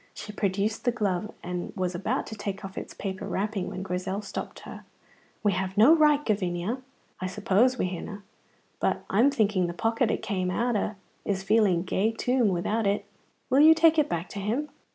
[0.15, 4.23] She produced the glove, and was about to take off its paper wrapping when Grizel
[4.23, 4.83] stopped her.
[5.43, 6.81] "We have no right, Gavinia."
[7.19, 8.23] "I suppose we hinna,
[8.81, 13.05] and I'm thinking the pocket it came out o' is feeling gey toom without it.
[13.51, 14.69] Will you take it back to him?"